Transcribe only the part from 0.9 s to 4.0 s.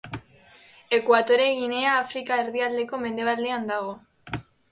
Ekuatore Ginea Afrika erdialdeko mendebaldean dago.